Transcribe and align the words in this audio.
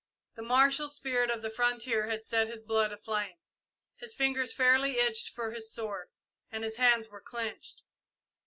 The 0.33 0.41
martial 0.41 0.89
spirit 0.89 1.29
of 1.29 1.43
the 1.43 1.51
frontier 1.51 2.07
had 2.09 2.23
set 2.23 2.47
his 2.47 2.63
blood 2.63 2.91
aflame. 2.91 3.37
His 3.97 4.15
fingers 4.15 4.51
fairly 4.51 4.97
itched 4.97 5.29
for 5.29 5.51
his 5.51 5.71
sword, 5.71 6.09
and 6.51 6.63
his 6.63 6.77
hands 6.77 7.09
were 7.09 7.21
clenched. 7.21 7.83